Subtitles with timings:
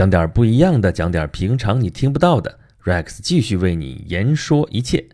[0.00, 2.58] 讲点不一样的，讲点平常你听不到的。
[2.84, 5.04] Rex 继续为你言说一切。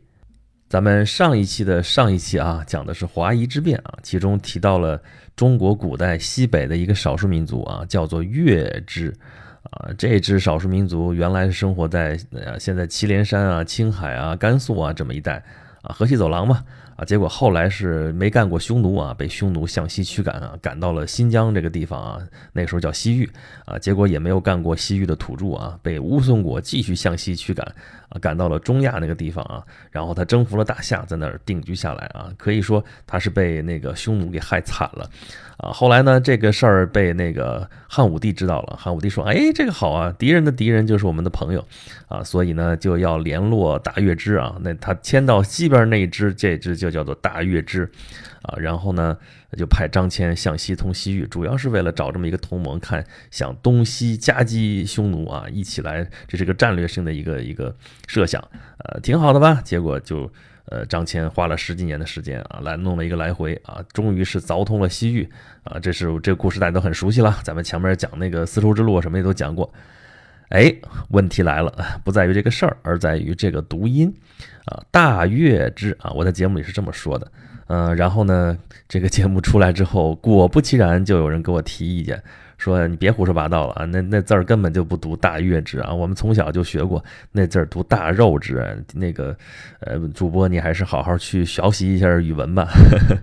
[0.69, 5.03] 咱们上一期的上一期啊，讲的是华夷之变啊，其中提到了
[5.35, 9.13] 中国古代西北的一个少数民族啊，叫做月支
[9.73, 9.91] 啊。
[9.99, 15.43] 这支少数民族原来是生活在呃现在祁连山啊、青海啊、甘肃啊这么一带
[15.83, 16.63] 啊，河西走廊嘛。
[16.97, 22.19] 啊，结果后来是没干过匈奴啊，被匈奴向西驱赶啊，赶到了新疆这个地方啊，
[22.53, 23.31] 那时候叫西域
[23.67, 27.75] 啊，结果也没有干过西域的土著啊，被乌孙国继续向西驱赶
[28.09, 35.09] 啊，赶到了中亚那个地方啊，然后他征服了大夏，在那儿定居下来啊，可以说他是被那个匈奴给害惨了
[35.59, 35.71] 啊。
[35.71, 41.65] 后来呢，这个事儿被那个汉武帝知道了，汉武帝说，哎，这个好啊，敌人的敌人就是我们的朋友
[42.09, 46.91] 啊，所以呢就要联络大月支啊，那他迁到西边那一支，这支就。
[46.97, 47.87] 叫做大月支，
[48.41, 49.19] 啊，然后呢，
[49.59, 58.43] 就派张骞向西通西域，主要是为了找这么一个同盟，看想东西夹击匈奴啊，一起来，这是个战略性的一个一个设想，
[58.79, 59.61] 呃，挺好的吧？
[59.65, 60.31] 结果就，
[60.67, 65.29] 呃，张骞花了十几年的时间啊，来弄了一个来回啊，终于是凿通了西域
[65.65, 69.73] 啊，这是这个故事大家都很熟悉了，咱们前面讲那个丝绸之路什么也都讲过。
[70.51, 70.73] 哎，
[71.09, 74.15] 问题来了，不在于这个事儿，而在于这个读音
[74.67, 77.31] 啊，大月之啊，我在节目里是这么说的，
[77.69, 78.57] 嗯，然后呢，
[78.89, 82.23] 这个节目出来之后，果不其然，就有人给我提意见，
[82.59, 89.37] 说你别胡说八道了啊，那那字儿根本就不读大月之啊，我们从小就学过那字儿读大肉之，那个，
[89.81, 92.69] 呃，主播你还是好好去学习一下语文吧。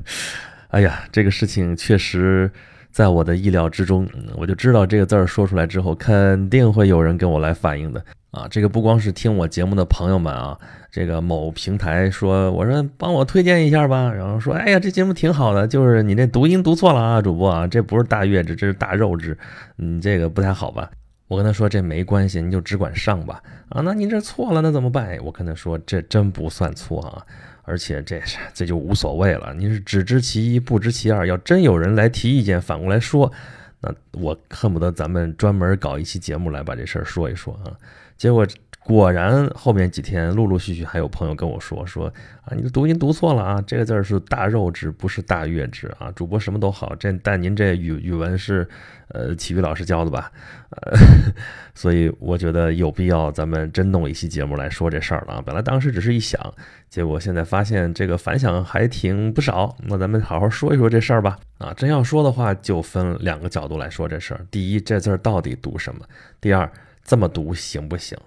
[0.69, 2.52] 哎呀，这个事情确实。
[2.94, 7.99] 在我的意料之中，我就知道这个字儿说出来之后，肯定会有人跟我来反映的
[8.30, 8.47] 啊！
[8.47, 10.55] 这个不光是听我节目的朋友们啊，
[10.91, 19.36] 这个某平台说，我说帮我推荐一下吧，然后说，哎呀，这节目挺好的，就是你那读音读错了啊，主播啊，这不是大月支，这是大肉支，
[19.75, 20.88] 你这个不太好吧？
[21.27, 23.41] 我跟他说这没关系，你就只管上吧。
[23.69, 25.17] 啊，那您这错了，那怎么办？
[25.23, 27.25] 我跟他说这真不算错啊。
[27.64, 31.26] 而且这是这就无所谓了，你是只知其一不知其二。
[31.26, 33.32] 要真有人来提意见，反过来说，
[33.80, 37.71] 那我恨不得咱们专门搞一期节目来把这事儿说一说啊。
[38.17, 38.45] 结果
[38.86, 42.08] 果然后面几天陆陆续续还有朋友跟我说说
[42.44, 46.11] 啊，你的读音读错了啊，这个字儿是大肉质，不是大月质啊。
[46.11, 48.67] 主播什么都好，这但您这语语文是。
[49.10, 50.32] 呃，体育老师教的吧，
[50.71, 50.98] 呃，
[51.76, 55.44] 所以我觉得有必要咱们真弄一期节目来说这事儿了啊。
[55.45, 56.42] 本来当时只是一想，
[56.89, 59.76] 结果现在发现这个反响还挺不少。
[59.83, 61.38] 那咱们好好说一说这事儿吧。
[61.60, 64.44] 啊，真要说的话，就分两个角度来说这事儿。
[64.50, 66.04] 第一，这字儿到底读什么？
[66.42, 66.67] 第二，
[67.04, 68.17] 这么读行不行？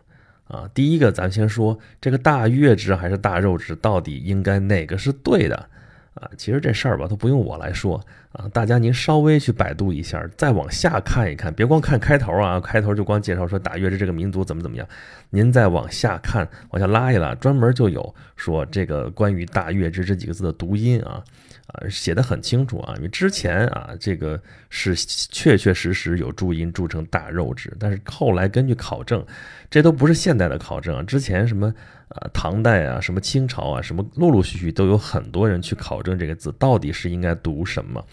[0.49, 5.69] 啊，第一个咱先说这个大月值还是大肉值，到底应该哪个是对的？
[6.17, 8.01] 啊，其实这事儿吧，都不用我来说
[8.33, 14.89] 啊，大家您稍微去百度一下，再往下看一看，别光看开头啊，开头就光介绍说大月支这个民族怎么怎么样，
[15.29, 21.23] 您再往下看，往下拉一拉，专门就有说这个关于大月支这几个字的读音啊，
[21.67, 24.41] 啊，写的很清楚啊，因为之前啊，这个
[24.71, 29.23] 是确确实实有注音注成大肉支，但是后来根据考证，
[29.69, 31.75] 这都不是现代的考证啊，之前什么。
[32.09, 38.05] 啊，唐代啊，什么清朝啊，什么陆陆续续都有很多人去考证这个字到底是应该读什么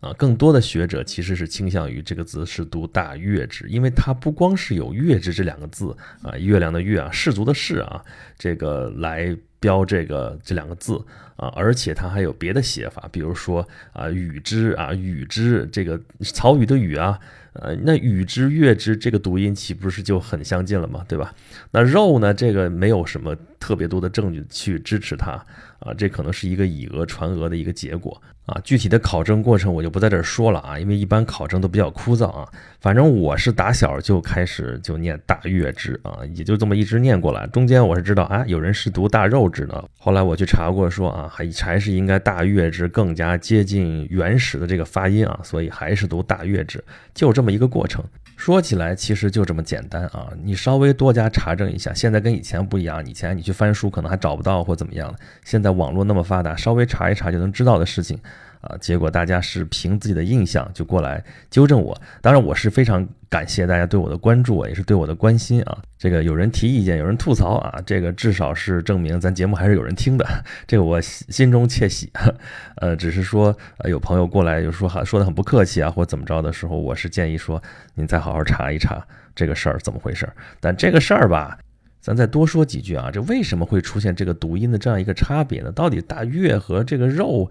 [0.00, 0.12] 啊。
[0.14, 8.04] 更多的学者其实是倾向于这个字是读大月之，因为它不光是有月之这两个字啊，月亮的月啊，氏族的氏啊，
[8.38, 11.04] 这个来标这个这两个字
[11.40, 17.18] 啊，而且它还有别的写法，比如说啊，羽之啊，羽之这个曹羽的羽啊。
[17.52, 21.04] 呃，那羽之月之这个读音岂不是就很相近了吗？
[21.08, 21.34] 对吧？
[21.72, 22.32] 那肉呢？
[22.32, 25.32] 这个没有什么特别多的证据去支持它
[25.80, 28.56] 啊，这可能是一个以讹传讹的一个结果啊。
[28.62, 32.48] 具体的考证过程我就不在这儿说了啊，因为一般考证都比较枯燥啊。
[32.80, 37.48] 反正我是打小就开始就念大月之啊，也就这么一直念过来。
[37.48, 46.82] 中间我是知道啊，有人是读大肉之的，后来我去查过说啊，还还是应该大月之更加接近原始的这个发音啊，所以还是读大月之，
[47.12, 47.40] 就这。
[47.40, 48.04] 么一个过程，
[48.36, 50.30] 说起来其实就这么简单啊！
[50.44, 58.20] 你稍微多加查证一下，现在跟以前不一样，以前你去翻书可能还找不到或怎么样的，现在网络那么发达，稍微查一查就能知道的事情。
[58.60, 65.78] 啊，结果大家是凭自己的印象就过来纠正我，当然我是非常感谢大家对我的关注，也是对我的关心啊。
[65.96, 70.26] 这个有人提意见，有人吐槽啊，这个至少是证明咱节目还是有人听的，
[70.66, 72.10] 这个我心中窃喜。
[72.76, 77.62] 呃，只是说呃有朋友过来就说哈，说的很不客气啊，或怎么着的时候，我是建议说
[77.94, 79.02] 您再好好查一查
[79.34, 80.34] 这个事儿怎么回事儿。
[80.60, 81.58] 但这个事儿吧，
[82.02, 85.72] 咱再多说几句啊，这为什么会出现这个读音的这样一个差别呢？
[85.72, 87.50] 到底大月和这个肉？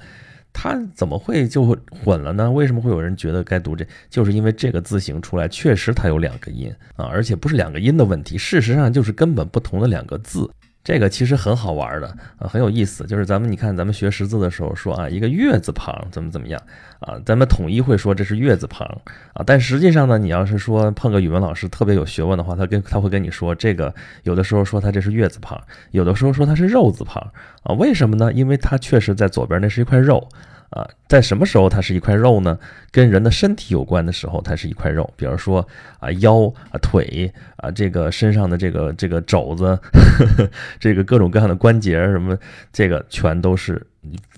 [0.51, 2.51] 它怎么会就混了呢？
[2.51, 3.85] 为什么会有人觉得该读这？
[4.09, 10.49] 就是因为这个字形出来确实它有两个音啊，而且不是两个音的问题，事实上就是根本不同的两个字。
[10.83, 13.05] 这个其实很好玩的啊，很有意思。
[13.05, 16.59] 就是咱们你看，咱们学识字的时候说啊，一个月字旁怎么怎么样
[16.99, 18.87] 啊，咱们统一会说这是月字旁
[19.33, 19.43] 啊。
[19.45, 23.93] 但实际上呢，你要是说碰个语文老师特别有学问的话，他跟他会跟你说，这个
[24.23, 25.61] 有的时候说他这是月字旁，
[25.91, 27.21] 有的时候说它是肉字旁
[27.63, 27.75] 啊。
[27.75, 28.31] 为什么呢？
[28.33, 30.27] 因为它确实在左边那是一块肉。
[30.69, 32.57] 啊，在什么时候它是一块肉呢？
[32.91, 35.11] 跟人的身体有关的时候，它是一块肉。
[35.15, 35.67] 比如说
[35.99, 40.49] 啊，腰啊，腿啊，这个身上的这个这个肘子，呵 呵
[40.79, 42.37] 这个各种各样的关节什么，
[42.71, 43.83] 这个全都是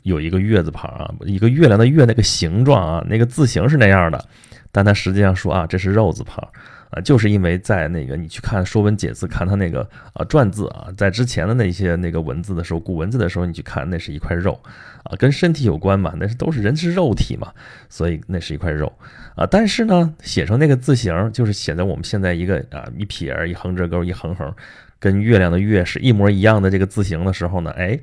[0.03, 4.25] 有一个月字旁啊，一个月亮的月那个形状啊，那个字形是那样的，
[4.71, 6.47] 但它实际上说啊，这是肉字旁。
[6.91, 9.81] 啊，就是因为在那个你去看《说文解字》，看它那个
[10.13, 14.59] 啊篆字啊，在之前的那些那个文字的时候，古文字的时候，你去看那是一块肉，
[15.03, 17.53] 啊，跟身体有关嘛，那是都是人是肉体嘛，
[17.87, 18.91] 所以那是一块肉
[19.35, 19.47] 啊。
[19.49, 24.53] 但是呢，写成那个字形，就是写在我们现在一个啊一撇一横折钩一横横，
[24.99, 27.97] 跟月亮的月是一模一样的这个字形的时候呢，哎，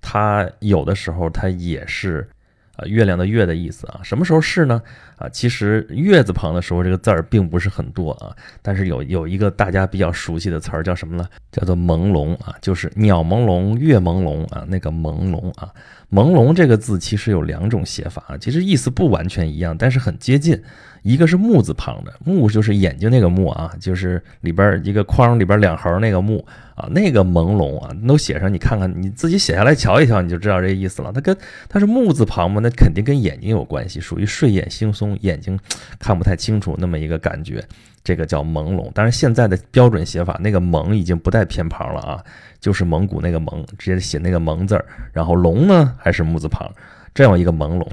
[0.00, 2.28] 它有的时候它也是。
[2.76, 4.82] 啊，月亮的月的意思啊，什么时候是呢？
[5.16, 11.28] 啊，其实月字旁的时候，这个字儿并不是很多啊，但是有有一个大家比较熟悉的词儿叫什么呢？
[11.52, 15.72] 叫做朦胧啊，就是鸟朦胧、月朦胧啊，那个朦胧啊，
[16.14, 20.62] 朦胧这个字其实有两种写法啊，其实意思不完全一样，但是很接近。
[21.02, 26.46] 一个是木字旁的木，就是眼睛那个木啊，就是里边一个框里边两横那个木
[26.76, 31.12] 啊，那个朦胧啊，都写上，你看看你自己写下来瞧一瞧，你就知道这意思了。
[31.12, 31.36] 它跟
[31.68, 35.58] 它是木字旁嘛，那肯定跟眼睛有关系，属于睡眼惺忪，眼睛
[35.98, 37.62] 看不太清楚那么一个感觉，
[38.04, 38.88] 这个叫朦胧。
[38.94, 42.22] 但是现在的标准写法，那个蒙已经不带偏旁了啊，
[42.60, 46.70] 就是蒙古那个蒙，直接写那个蒙字儿，然后龙呢还是木字旁，
[47.12, 47.84] 这样一个朦胧。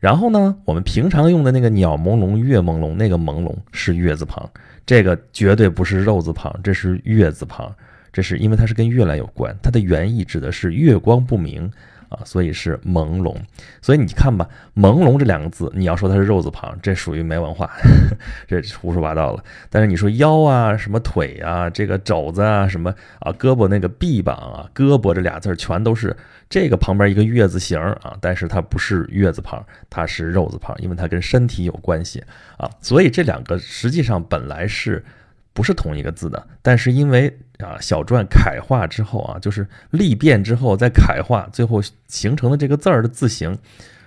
[0.00, 4.48] 然后呢，我们平常用的那个鸟朦胧、月朦胧，那个朦胧是月字旁，
[4.86, 7.74] 这个绝对不是肉字旁，这是月字旁，
[8.12, 11.68] 这是因为它是跟月亮有关，它的原意指的是月光不明。
[12.08, 13.36] 啊，所以是朦胧，
[13.82, 17.70] 所以你看吧，朦胧这两个字，你要说它是肉字旁，这属于没文化，
[18.48, 19.44] 这胡说八道了。
[19.70, 26.16] 但是你说腰啊，什么腿啊，这个肘子啊，什么啊，胳膊那个臂膀啊，胳膊这俩字全都是
[26.48, 32.22] 这个旁边一个月字形啊，但是它不是月字旁，它是肉字旁，因为它跟身体有关系
[32.56, 35.04] 啊，所以这两个实际上本来是。
[35.54, 43.56] 不是同一个字的，但是因为啊小篆楷化之后啊，就是历变之后再楷化，最后形成的这个字儿的字形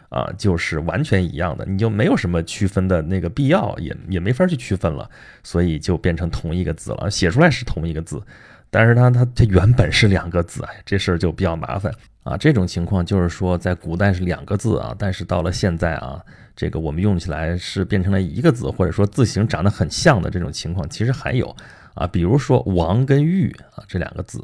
[0.09, 5.09] 啊，就是完全一样的，你就没有什么区分的那个必要，也也没法去区分了，
[5.43, 8.21] 所以就变成同一个字了，写出来是同一个字，
[8.69, 11.93] 但是它它它原本是两个字，哎，这事儿就比较麻烦
[12.23, 12.37] 啊。
[12.37, 16.21] 这种情况就是说，在古代是两个字啊，但是到了现在啊。
[16.53, 21.55] 这个我们用起来是变成了一个字，或者说字形长得很像的这种情况，其实还有
[21.93, 24.43] 啊，比如说王跟玉啊这两个字，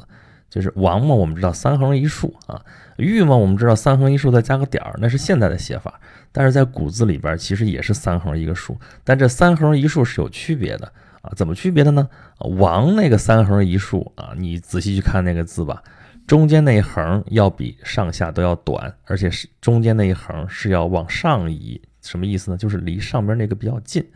[0.50, 2.64] 就是王嘛，我们知道三横一竖啊，
[2.96, 6.00] 玉嘛，我们知道三横一竖再加个点儿，那是现在的写法，
[6.32, 10.92] 但是在古字里边其实也是三横一个竖，但这三横一竖是有区别的
[11.22, 12.08] 啊，怎么区别的呢？
[12.38, 15.82] 王那个三横一竖啊，你仔细去看那个字吧。
[16.26, 22.56] 中间那一横要比上下都要短，而且是中间那一横是要往上移，什么意思呢？
[22.58, 24.06] 就是离上边那个比较近，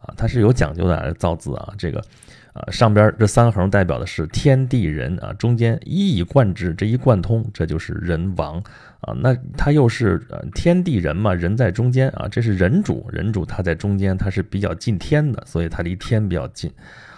[0.00, 1.72] 啊，它是有讲究的造字啊。
[1.78, 2.04] 这个，
[2.52, 8.62] 啊，上边这三横代表的是天地人啊，中间一以贯之，这一贯通，这就是人王
[9.00, 9.14] 啊。
[9.20, 16.70] 那它又是呃天地人嘛，人在中间啊，这是人主，人主他在中间，他是比较近天的，所以他离天比较近。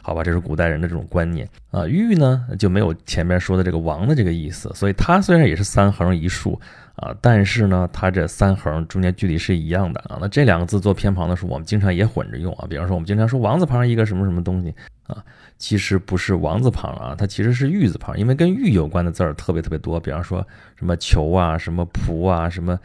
[0.02, 1.86] 好吧，这是古代人的这种观念啊。
[1.86, 6.60] 玉呢就没有前面说的这个王的这个意思，所以它虽然也是三横一竖
[6.96, 10.18] 啊，但是呢，它这三横中间距离是一样的啊。
[10.20, 12.66] 那这两个字做偏旁的时候，我们经常也混着用啊。
[12.68, 14.74] 比方说，我们经常说王字旁一个什么什么东西
[15.06, 15.24] 啊，
[15.58, 19.98] 其实不是王字旁啊，它其实是玉字旁，因为跟玉有关的字儿特别特别多。
[20.00, 20.46] 比方说
[20.76, 22.78] 什么球啊，什么仆啊，什么。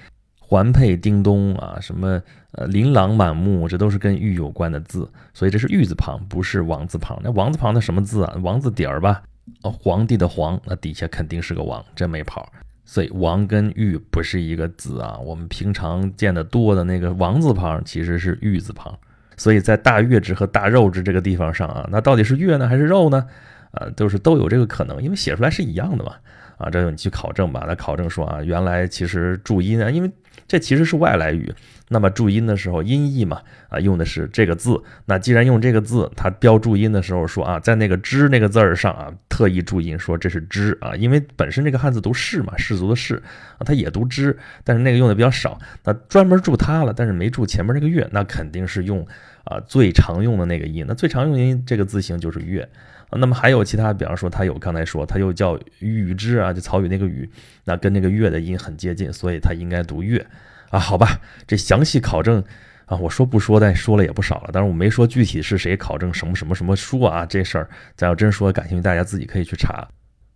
[0.52, 2.20] 环佩叮咚啊，什么
[2.54, 7.20] 呃琳琅满目，这都是跟玉有关的字，所以这是玉字旁，不是王字旁。
[7.24, 8.36] 那王字旁的什么字啊？
[8.42, 9.22] 王字底儿吧？
[9.62, 12.52] 哦，皇帝的皇，那底下肯定是个王，真没跑。
[12.84, 15.20] 所以王跟玉不是一个字啊。
[15.20, 18.98] 我们平常见的多的那个王字旁其实是玉字旁。
[19.40, 23.26] 所以在大月支和大肉支这个地方上啊，那到底是月呢还是肉呢？
[23.72, 26.14] 啊，都是都有这个可能，因为写出来是一样的嘛。
[26.58, 30.12] 啊，这你去考证吧，来考证说啊，原来其实注音啊，因为。
[30.48, 31.54] 这其实是外来语，
[31.90, 34.82] 那么注音的时候音译嘛，啊，用的是这个字。
[35.06, 43.22] 那既然用这个字，它标注音的时候说啊，在那个之那个字儿上啊，特意注音说这是之啊，因为本身这个汉字读士嘛，士族的士
[43.58, 49.06] 啊，它也读之，但是那个用的比较少，那专门注它了，但是没注前面这个月，那肯定是用
[49.44, 50.86] 啊最常用的那个音。
[50.88, 52.68] 那最常用音这个字形就是月。
[53.12, 57.28] 那么还有其他，比方说它有刚才说它又叫雨之啊，就曹禺那个雨，
[57.64, 60.24] 那跟那个月的音很接近，所以它应该读月
[60.70, 60.80] 啊。
[60.80, 62.44] 好吧，这详细考证
[62.86, 64.52] 啊，我说不说，但说了也不少了。
[64.54, 69.88] 但是我没说具体是谁考证什么什么什么书啊，这事儿咱要真说，感兴趣大家自己可以去查。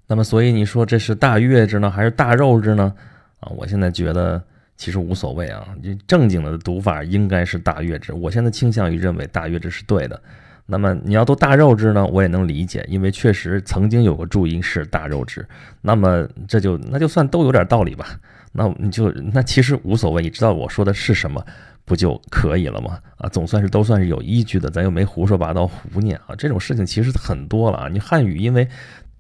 [0.08, 2.92] 那么所以你说这是大月制呢，还是大肉之呢？
[3.40, 4.44] 啊，我现在觉得
[4.78, 5.68] 其实无所谓啊，
[6.08, 8.14] 正经的读法应该是大月制。
[8.14, 10.20] 我现在倾向于认为大月制是对的。
[10.66, 15.46] 那么你要都大肉质呢，我也能理解，因为确实曾经有个注音是大肉质。
[15.82, 18.08] 那么这就那就算都有点道理吧。
[18.52, 21.44] 那你就那其实无所谓，你知道我说的是什么
[21.86, 23.00] 不就可以了吗？
[23.18, 26.36] 啊，总算是都算是有依据的，咱又没胡说八道胡念啊。
[26.38, 27.88] 这种事情其实很多了啊。
[27.90, 28.68] 你汉语因为。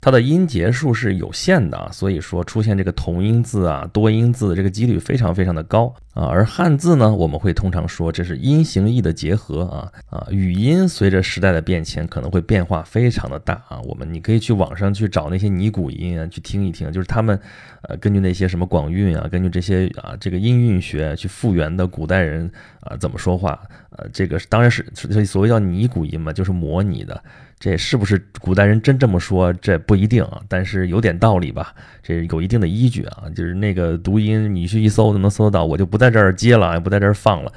[0.04, 6.26] 它的音节数是有限的，所以说出现这个同音字啊、多音字的这个几率非常非常的高啊。
[6.26, 10.28] 而汉字呢，我们会通常说这是音形意的结合啊啊。
[10.30, 13.80] 语音随着时代的变迁，可能会变化非常的大啊。
[13.86, 17.40] 我们你可以去网上去找那些拟古音啊，去听一听，就是他们
[17.84, 23.58] 呃根据那些什么广韵啊，根据这些啊这个音韵学去复原的古代人啊怎么说话，
[23.92, 24.86] 呃这个当然是
[25.26, 27.24] 所谓叫拟古音嘛，就是模拟的。
[27.64, 29.54] 这是不是古代人真这么说？
[29.54, 31.74] 这不一定啊，但是有点道理吧？
[32.02, 33.24] 这有一定的依据啊。
[33.34, 37.50] 就是那个读音，你去一搜就能搜到，我就不在这儿接了，也不在这儿放了。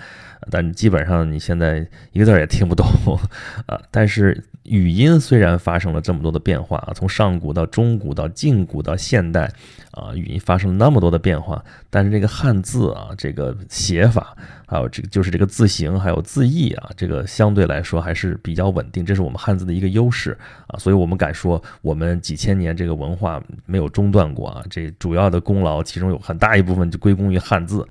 [0.51, 2.87] 但基本上你现在一个字也听不懂
[3.67, 3.81] 啊。
[3.91, 9.51] 但是语音虽然发生了这么多的变化啊，从上古到中古到近古到现代
[9.93, 14.37] 啊，语音发生了那么多的变化，但是这个汉字啊，这个写法
[14.67, 20.37] 还有这个就是这个字形还有字义啊，这个相对来说还是比较稳定，这是我们汉字的一个优势
[20.67, 20.79] 啊。
[20.79, 24.65] 所以我们敢说，我们几千年这个文化没有中断过啊。
[24.69, 27.87] 这主要的功劳其中有很大一部分就归功于汉字。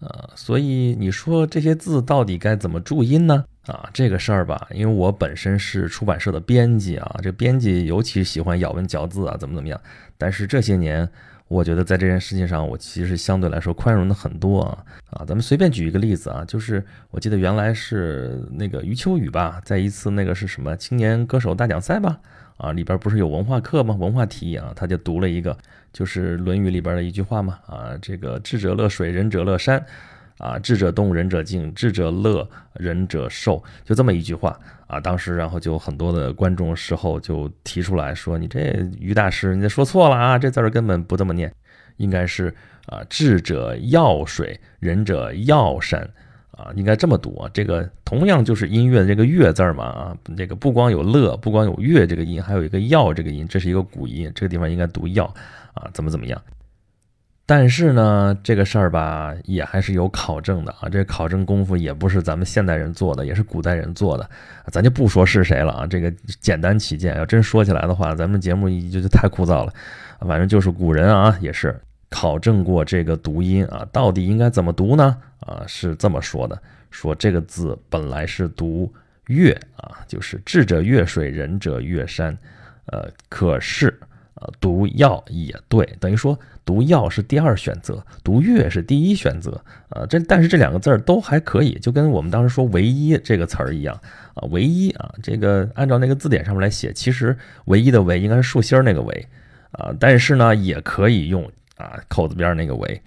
[0.00, 3.44] 呃，所以你说这些字到底该怎么注音呢？
[3.66, 9.78] 啊，这个事儿吧，因为我本身是出版社的编辑啊，这编辑尤其喜欢咬文嚼字啊，怎么怎么样。
[10.16, 11.06] 但是这些年，
[11.48, 14.84] 我觉得在这件事情上，我其实相对来说宽容的很多啊。
[15.10, 22.18] 啊，咱们随便举一个例子啊，就是我记得原来是那个余秋雨吧，在一次那个是什么青年歌手大奖赛吧。
[22.60, 23.96] 啊，里边不是有文化课吗？
[23.98, 25.56] 文化题啊，他就读了一个，
[25.92, 27.58] 就是《论语》里边的一句话嘛。
[27.66, 29.84] 啊，这个智者乐水，仁者乐山。
[30.36, 33.62] 啊，智者动，仁者静；智者乐，仁者寿。
[33.84, 34.98] 就这么一句话啊。
[34.98, 41.52] 当时，然后就很多的观众事后就提出来说：“你这于大师，你这说错了啊，这字儿根本不这么念，
[41.98, 42.54] 应该是
[42.86, 46.08] 啊，智者要水，仁者要山。”
[46.60, 55.24] 啊，应该这么读啊，这个同样就是音乐的这个乐字嘛啊，这个不光有乐，不光有乐这个音，还有一个药这个音，这是一个古音，这个地方应该读药
[55.74, 56.40] 啊，怎么怎么样？
[57.46, 64.28] 但是呢，这个事儿吧，也还是有考证的啊，这考证功夫也不是咱们现代人做的，也是古代人做的，
[64.66, 69.72] 咱就不说是谁了啊，这个简单起见，要真说起来的话，咱们节目就就太枯燥了，
[70.20, 71.74] 反正就是古人啊，也是。
[72.10, 75.16] 考证过这个读音啊，到底应该怎么读呢？
[75.38, 78.92] 啊，是这么说的：说这个字本来是读
[79.28, 82.36] 月啊，就是智者月水，仁者月山。
[82.86, 83.96] 呃，可是
[84.34, 89.52] 啊，读药也对，等于说读药是第二选择，读月是第一选择。
[89.90, 93.94] 啊，这但是这两个字儿都还可以，就跟我们当时说唯一这个词儿一样
[94.34, 99.28] 啊，唯一啊，这个按照那个字典上面来写，其实唯一的唯应该是竖心儿那个唯
[99.70, 101.48] 啊，但是呢，也可以用。
[101.80, 103.00] 啊，口子边那个为，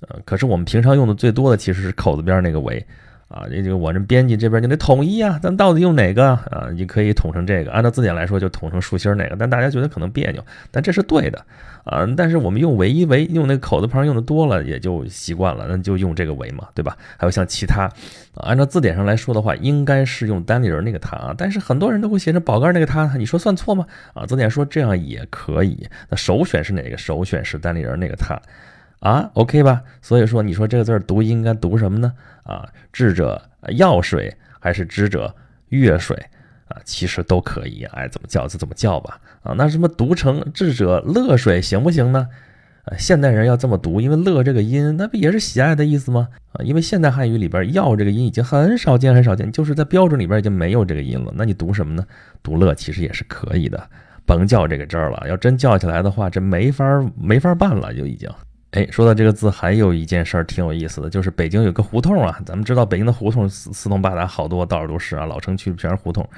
[0.00, 2.84] 呃，可是我们平常用的最多的其实是口子边那个为，
[3.30, 6.68] 啊，这个我这编辑这边就得统一啊，咱到底用哪个啊？
[6.74, 11.38] 你可以统成这个，按照字典来说就统成竖心哪个，但大家觉得可能别扭，但这是对的
[11.84, 12.04] 啊。
[12.16, 16.96] 但是我们用唯一为用那个口字旁用的多了，也就习惯了，那就用这个为嘛，对吧？
[17.16, 17.88] 还有像其他，
[18.34, 23.86] 按照字典上来说的话，应该是用单立人那个他啊，但是很多人都会写成宝盖那个他，你说算错吗？
[24.12, 26.98] 啊，字典说这样也可以，那首选是哪个？
[26.98, 28.36] 首选是单立人那个他。
[29.00, 29.82] 啊，OK 吧？
[30.02, 32.12] 所以说，你说这个字读应该读什么呢？
[32.44, 33.40] 啊，智者
[33.76, 35.34] 药水还是知者
[35.70, 36.16] 月水
[36.68, 36.76] 啊？
[36.84, 39.18] 其实都可以，爱怎么叫就怎么叫吧。
[39.42, 42.28] 啊，那什么读成智者乐水行不行呢？
[42.84, 46.28] 啊，现代人要这么读，因为乐这个音，那不也是喜爱的意思吗？
[46.52, 51.32] 啊，因为现代汉语里边药这个音已经很少见很少见，就是在标准里边已经没有这个音了。
[51.34, 52.04] 那你读什么呢？
[52.42, 53.82] 读乐其实也是可以的，
[54.26, 55.26] 甭叫这个字儿了。
[55.26, 56.84] 要真叫起来的话，这没法
[57.18, 58.28] 没法办了，就已经。
[58.72, 62.40] 哎，说到这个字，还有一件事儿挺有意思的，就是北京有个胡同啊。
[62.46, 66.28] 咱们知道北京的胡同四四通八达，好多道儿都是啊，老城区全是胡同。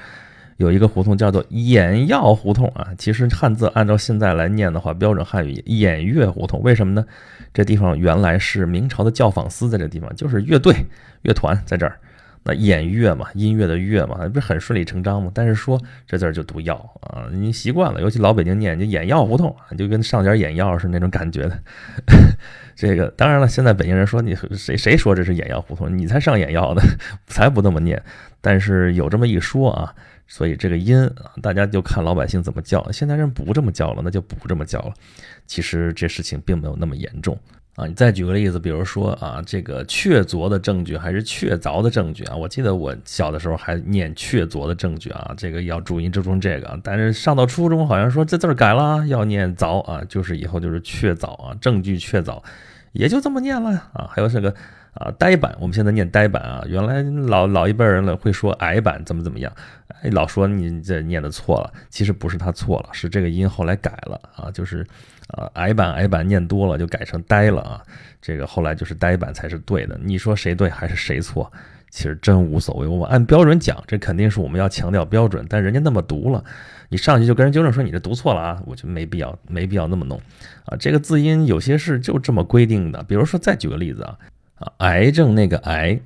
[0.57, 2.89] 有一个胡同叫做眼药胡同啊。
[2.97, 6.63] 其实汉字按照现在来念的话，标准汉语演乐胡同。
[6.63, 7.05] 为什么呢？
[7.53, 10.75] 这地方原来是明朝的教坊司，在这地方就是乐队
[11.21, 11.99] 乐团在这儿。
[12.45, 15.31] 那演乐嘛，音乐的乐嘛，不是很顺理成章吗？
[15.33, 21.59] 但是说这字儿就读药啊，你习惯了，尤其老北京念就眼药胡同啊，就跟上点眼药是那种感觉的。
[22.75, 26.83] 这个当然了，现在北京人说你谁谁说这是眼药胡同，你才上眼药呢，
[27.29, 28.03] 才不那么念。
[28.41, 29.95] 但是有这么一说啊，
[30.27, 32.91] 所以这个音啊，大家就看老百姓怎么叫。
[32.91, 34.93] 现在人不这么叫了，那就不这么叫了。
[35.47, 37.39] 其实这事情并没有那么严重。
[37.75, 42.37] 啊，你再举个例子，比如说啊，这个确凿的证据还是确凿的证据啊？
[42.37, 46.79] 我记得我小的时候还念确凿的证据啊，这个要注意注重这个。
[46.85, 52.43] 但是上到初中好像说这字儿改了，要念凿啊，就是以后就是确凿啊，证据确凿，
[52.93, 54.07] 也就这么念了啊。
[54.11, 54.55] 还有这个
[54.95, 59.53] 啊，呆板，我们现在念呆板啊，原来老老一辈人了会说矮板怎么怎么样，
[60.03, 64.87] 哎，老说你这念的错了，其实不是他错了，是这个音后来改了啊，就是。
[65.29, 67.81] 啊，矮板矮板念多了就改成呆了啊，
[68.21, 69.99] 这个后来就是呆板才是对的。
[70.03, 71.51] 你说谁对还是谁错，
[71.89, 72.87] 其实真无所谓。
[72.87, 76.45] 我按标准讲，这肯定是我们要强调标准，但人家那么读了，
[76.91, 80.21] 你上去就跟人纠正说你这读错了啊，我就没必要没必要那么弄
[80.67, 80.77] 啊。
[80.77, 84.19] 这个字音有些是就这么规定的，比如说再举个例子啊
[84.63, 86.01] 啊，癌症那个癌。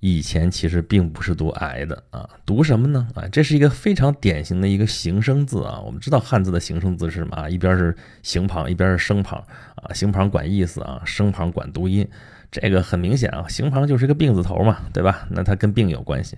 [0.00, 3.08] 以前其实并不是读癌的啊，读什么呢？
[3.14, 5.80] 啊，这是一个非常典型的一个形声字啊。
[5.80, 7.48] 我们知道汉字的形声字是什么啊？
[7.48, 9.42] 一边是形旁，一边是声旁
[9.76, 9.94] 啊。
[9.94, 12.06] 形旁管意思啊，声旁管读音。
[12.50, 15.26] 这个很明显啊，形旁就是一个病字头嘛，对吧？
[15.30, 16.36] 那它跟病有关系。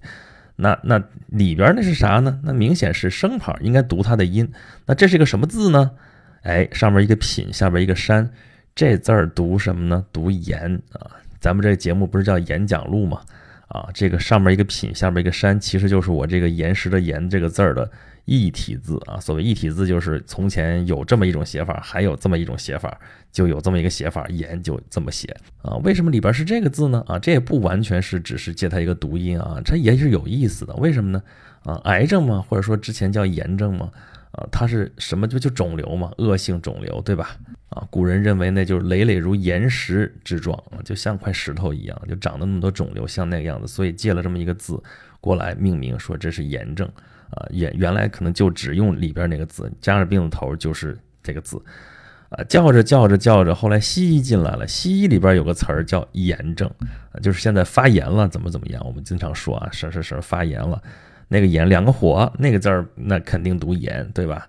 [0.54, 2.38] 那那里边那是啥呢？
[2.44, 4.48] 那明显是声旁，应该读它的音。
[4.86, 5.90] 那这是一个什么字呢？
[6.42, 8.30] 哎，上面一个品，下边一个山，
[8.76, 10.06] 这字儿读什么呢？
[10.12, 11.10] 读言啊。
[11.46, 13.20] 咱们这个节目不是叫演讲录吗？
[13.68, 17.88] 啊，这个上面一个品，下面一个山，其实就是我这个岩石的岩这个字儿的
[18.24, 19.20] 异体字啊。
[19.20, 22.98] 所谓异体字，就是从前有这么一种写法，还有这么一种写法，
[23.30, 25.76] 就有这么一个写法，岩就这么写啊。
[25.84, 27.04] 为什么里边是这个字呢？
[27.06, 30.74] 啊，这也不完全是只是借它一个读音啊，这也是有意思的。
[30.74, 31.22] 为什么呢？
[31.62, 33.88] 啊，癌症嘛，或者说之前叫炎症嘛。
[34.36, 35.26] 啊，它是什么？
[35.26, 37.36] 就就肿瘤嘛，恶性肿瘤，对吧？
[37.70, 44.78] 啊，古人认为那就是累累如岩石之状，就像块石头一样，就长的那么多肿瘤，像那个样子，所以借了这么一个字
[45.22, 46.86] 过来命名，说这是炎症
[47.30, 47.48] 啊。
[47.50, 51.56] 原原来可能就只用里边那个字，加上病字头就是这个字
[52.28, 52.44] 啊。
[52.44, 56.70] 叫着叫着叫着，后来西医进来了，西医里边有个词儿叫炎症
[57.10, 58.86] 啊，就是现在发炎了，怎么怎么样？
[58.86, 60.82] 我们经常说啊，什什什发炎了。
[61.28, 64.48] 那个炎两个火，那个字儿那肯定读炎，对吧？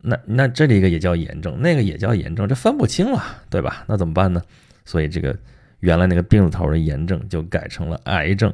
[0.00, 3.84] 那那这里一个也叫炎症，那个也叫炎症，这分不清了，对吧？
[3.86, 4.42] 那怎么办呢？
[4.84, 5.36] 所以这个
[5.80, 8.52] 原来那个病字头的炎症就改成了癌症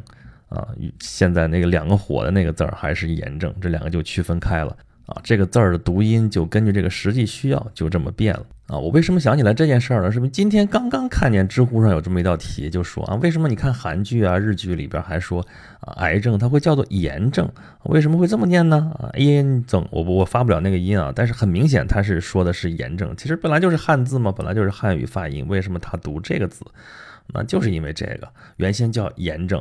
[0.49, 0.69] 啊。
[1.01, 4.77] 现在那个两个火的那个字儿还是炎症，这两个就区分开了。
[5.11, 8.79] 啊，这个字儿的读音就根据这个实际需要就这么变了啊！
[8.79, 10.13] 我为什么想起来这件事儿呢？
[10.13, 15.45] 是不是今天刚刚看见知乎上有这么一道题，就说啊，为什么你看韩剧啊、日剧里边还说
[15.81, 17.51] 啊，癌症它会叫做炎症，
[17.87, 18.93] 为什么会这么念呢？
[19.01, 26.65] 啊，炎症，我我发不了那个音啊，但是很明显它是说的是炎症，其实本来就是汉字嘛，本来就是汉语发音，为什么他读这个字？
[27.33, 29.61] 那就是因为这个原先叫炎症。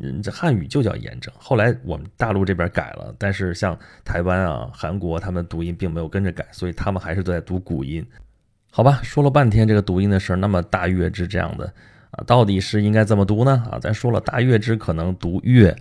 [0.00, 8.06] 嗯，这汉语就叫炎症，后来我们大陆这边改了，但是像台湾啊、韩国，他们读音并没有跟着改，所以他们还是都在读古音。
[8.70, 11.64] 好吧，说了半天这个读音的事儿，那么大月之这样的
[12.10, 13.62] 啊，到底是应该怎么读呢？
[13.70, 15.74] 啊，咱说了，大月之可能读月。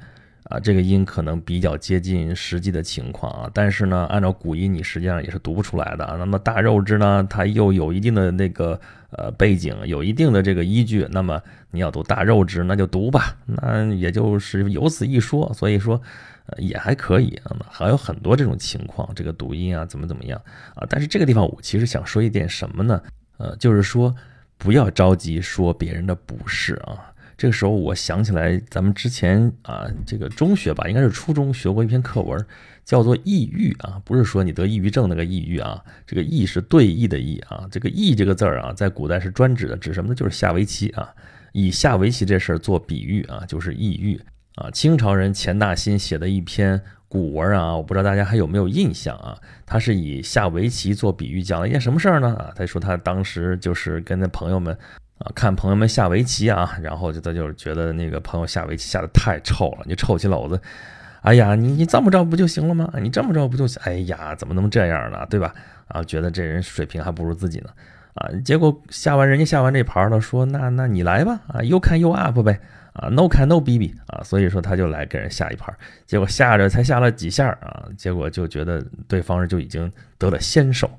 [0.45, 6.15] 啊，这个音可能比较接近实际的情况啊，但是呢，按照古音，你实际上也是读不出来的啊。
[6.17, 8.79] 那么大肉质呢，它又有一定的那个
[9.09, 11.07] 呃背景，有一定的这个依据。
[11.09, 15.51] 那么你要读大肉质，那就读吧，那也就是有此一说。
[15.51, 15.99] 所以说，
[16.57, 17.57] 也还可以啊。
[17.71, 20.39] 还有很多这种情况，这个读音啊，怎么怎么样
[20.75, 20.85] 啊？
[20.87, 23.01] 但是这个地方我其实想说一点什么呢？
[23.37, 24.15] 呃，就是说
[24.59, 27.11] 不要着急说别人的不是啊。
[27.37, 32.45] 这个时候，我想起来，咱们之前啊，这个中学吧，应该是初中学过一篇课文，
[32.85, 40.15] 叫做《抑郁》啊，不是说你得抑郁症那个抑郁啊，这个“抑”是对弈的“弈”啊，这个“抑”这个字儿啊，在古代是专指的，指什么呢？
[40.15, 41.13] 就是下围棋啊，
[41.51, 44.17] 以下围棋这事儿做比喻啊，就是抑郁
[44.55, 44.71] 啊。
[44.71, 49.37] 清朝人钱大新写的一篇古文啊，我不知道大家还有没有印象啊？
[49.65, 52.33] 他是以下围棋做比喻，讲了一件什么事儿呢？
[52.35, 54.77] 啊，他说他当时就是跟那朋友们。
[55.17, 60.59] 啊，看朋友们下围棋啊，然后就他就是觉得那个朋友下围棋下的太臭了，你臭棋篓子，
[61.21, 62.91] 哎呀，你你这么着不就行了吗？
[63.01, 63.81] 你这么着不就行？
[63.85, 65.25] 哎呀，怎么能这样呢？
[65.29, 65.53] 对吧？
[65.87, 67.69] 啊，觉得这人水平还不如自己呢。
[68.15, 72.59] 啊，结果下完人家下完这盘了，说那那你来吧，啊，You can you up 呗，
[72.93, 75.73] 啊，No can no BB 啊，所以说他就来给人下一盘，
[76.05, 80.89] 结果下着才下了几下啊，结果就觉得对方就已经得了先手。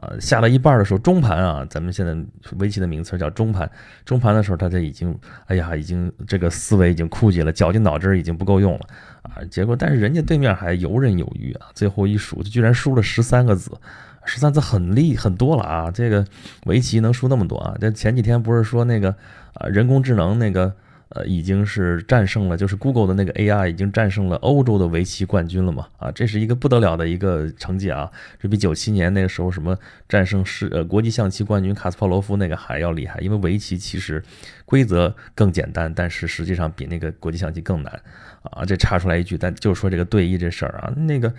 [0.00, 2.16] 啊，下到一半的时候，中盘啊，咱们现在
[2.58, 3.70] 围棋的名词叫中盘。
[4.04, 8.80] 中盘的时候，他就已经，哎呀，已经这个思维已经枯竭了，绞尽脑汁已经不够用了
[9.22, 9.42] 啊。
[9.50, 13.72] 结果，但是人家对面还游刃有余啊，最后一数，居然输了十三个子，
[14.24, 15.90] 十三子很厉很多了啊。
[15.90, 16.24] 这个
[16.66, 17.76] 围棋能输那么多啊？
[17.80, 19.10] 这前几天不是说那个
[19.54, 20.72] 啊，人工智能那个。
[21.10, 25.88] 呃，已经是战胜了，就是 Google 的那个 AI 已经战胜了欧洲的围棋冠军了嘛？
[25.96, 28.10] 啊，这是一个不得了的一个成绩啊！
[28.38, 29.74] 这比九七年那个时候什么
[30.06, 34.22] 战胜世呃国际象棋冠军卡斯帕罗夫那个还要厉害，因为围棋其实
[34.66, 38.00] 规则更简单，但是实际上比那个国际象棋更难
[38.42, 38.64] 啊！
[38.66, 41.32] 这插出来一句，但就说这个对弈这事儿啊，那个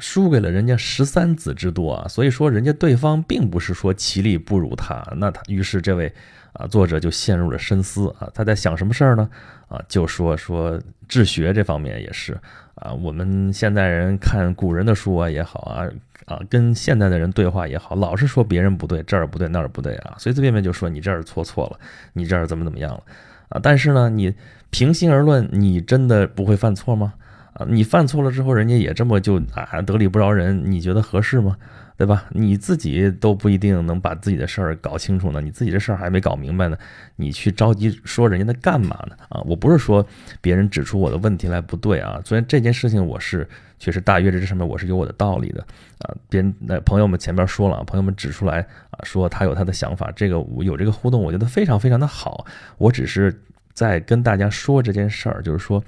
[0.00, 6.12] 输给了人家十三子之多啊，所以说人家对方并不是说棋力不如他，那他于是这位。
[6.54, 9.28] 啊，作者就陷入了深思啊，他在想什么事儿呢？
[9.68, 12.36] 啊，就说说治学这方面也是
[12.74, 15.86] 啊，我们现代人看古人的书啊也好啊
[16.24, 21.78] 啊，跟现代的人对话也好，老是说别人不对，这儿不对那儿不对啊，随随便便就说你这儿错错了，
[22.14, 23.02] 你这儿怎么怎么样了
[23.50, 23.60] 啊？
[23.62, 24.34] 但是呢，你
[24.70, 27.12] 平心而论，你真的不会犯错吗？
[27.58, 31.56] 啊，你犯错了之后，人家也这么就啊得理不饶人，你觉得合适吗？
[31.96, 32.26] 对吧？
[32.30, 36.78] 你自己都不一定能把自己的事儿搞清楚呢，你自己这事儿还没搞明白呢，
[37.16, 39.16] 你去着急说人家在干嘛呢？
[39.28, 40.06] 啊，我不是说
[40.40, 43.48] 别人指出我的问题来不对啊，虽然这件事情我是
[43.80, 45.60] 确实大约这上面我是有我的道理的
[45.98, 48.60] 啊，别人那朋友们前面说了，朋友们指出来
[48.92, 53.42] 啊，说他有他的想法，这个我有这个互动，我觉得非常非常的好，我只是
[53.72, 55.82] 在跟大家说这件事儿，就是说。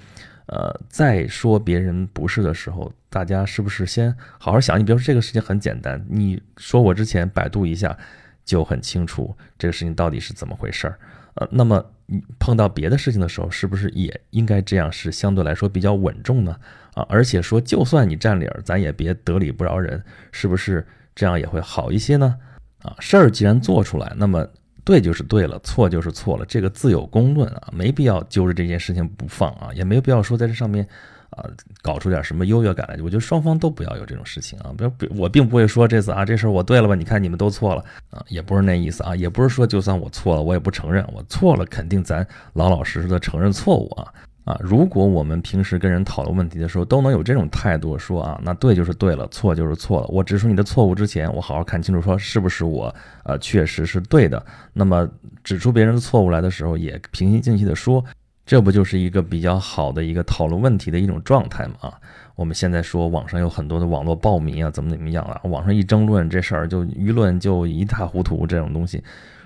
[0.50, 4.76] 呃，在说别人不是的时候，大家是不是先好好想？
[4.76, 7.96] 你比如说这个事情很简单，你说我之前百度一下，
[8.44, 10.98] 就很清楚这个事情到底是怎么回事儿。
[11.34, 14.90] 呃，那么你碰到别的事情的时候，是不是也应该这样？
[14.90, 16.56] 是相对来说比较稳重呢？
[16.94, 20.84] 啊，而且说就算你占理儿，咱也别得理不饶人，是不是
[21.14, 22.36] 这样也会好一些呢？
[22.82, 24.48] 啊，事儿既然做出来，那么。
[24.84, 30.86] 对就是对了，错就是错了，这个自有公论啊，没必要揪着这件事情不放啊，也没有必要说在这上面
[31.30, 31.44] 啊
[31.82, 32.96] 搞出点什么优越感来。
[33.02, 36.94] 我觉得双方都不要有这种事情啊，不要，我并不会说这次啊这事儿我对了吧？
[36.94, 44.12] 你看你们都错了啊，也不是那意思啊，也不是说就算我错了，我也不承认我错了，肯定咱老老实实的承认错误啊。
[44.50, 50.06] 啊，如果我们平时跟人讨论问题的时候都能有这种态度，说啊，那对就是对了，错就是错了。
[50.08, 54.44] 我指出你的错误之前，我好好看清楚，说是不是我呃确实是对的。
[54.72, 55.08] 那么
[55.44, 58.04] 指出别人的错误来的时候，也平心静气的说，
[58.44, 61.74] 这不就是一个比较好的一个讨论问题的一种状态吗？
[61.80, 61.94] 啊，
[62.34, 68.46] 我们现在说网上有很多的网络暴民啊，怎么怎么样啊，网上一争论这事儿就舆论就一塌糊涂。
[68.46, 69.02] 这种东西，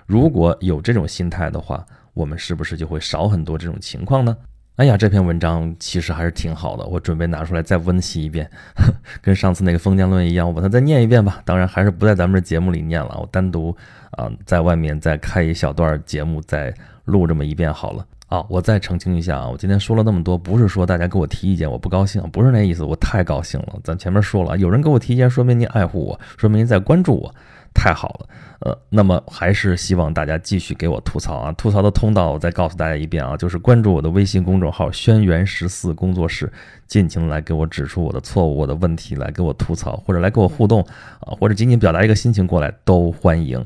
[0.06, 4.36] 如果有这种心态的话，我们是不是就会少很多这种情况呢？
[4.76, 8.50] 哎呀，这篇文章其实还是挺好的，我准备拿出来再温习一遍，
[9.22, 11.40] 跟上次那个封建论一样，我把它再念一遍吧。
[11.44, 13.74] 当然还是不在咱们这节目里念了，我单独
[14.10, 18.04] 啊在外面再开一小段节目再录这么一遍好了。
[18.26, 23.78] 啊，我再澄清一下啊，我今天说了那么多，不是说大家给我提意见我不高兴，不是那意思，我太高兴了。
[23.84, 27.32] 咱前面说了，有人给我提意见，说明您爱护我，说明您在关注我。
[27.74, 28.28] 太好了，
[28.60, 31.52] 呃，那么还是希望大家继续给我吐槽啊！
[31.52, 36.50] 吐槽的通道我再告诉大家一遍啊，就是关注我的微信公众号“轩辕十四工作室”，
[36.88, 40.80] 尽情来给我指出我的错误、我的问题，来给我吐槽，或者来跟我互动
[41.20, 43.58] 啊，或者仅仅表达一个心情过来都欢迎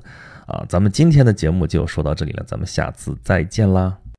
[0.47, 0.65] 啊！
[0.69, 3.97] 咱们今天的节目就说到这里了，咱们下次再见啦！